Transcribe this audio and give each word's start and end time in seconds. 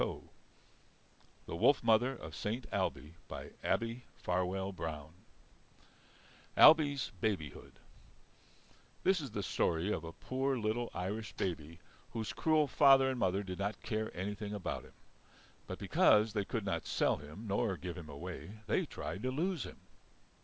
The 1.45 1.55
Wolf 1.55 1.83
Mother 1.83 2.13
of 2.15 2.33
Saint 2.33 2.65
Ailbe 2.73 3.13
ABBIE 3.63 4.01
FARWELL 4.17 4.71
BROWN 4.71 5.13
Ailbe's 6.57 7.11
Babyhood 7.21 7.73
This 9.03 9.21
is 9.21 9.29
the 9.29 9.43
story 9.43 9.91
of 9.91 10.03
a 10.03 10.11
poor 10.11 10.57
little 10.57 10.89
Irish 10.95 11.33
baby 11.33 11.77
whose 12.13 12.33
cruel 12.33 12.67
father 12.67 13.11
and 13.11 13.19
mother 13.19 13.43
did 13.43 13.59
not 13.59 13.83
care 13.83 14.09
anything 14.17 14.55
about 14.55 14.85
him. 14.85 14.93
But 15.67 15.77
because 15.77 16.33
they 16.33 16.45
could 16.45 16.65
not 16.65 16.87
sell 16.87 17.17
him 17.17 17.45
nor 17.45 17.77
give 17.77 17.95
him 17.95 18.09
away 18.09 18.57
they 18.65 18.87
tried 18.87 19.21
to 19.21 19.29
lose 19.29 19.65
him. 19.67 19.77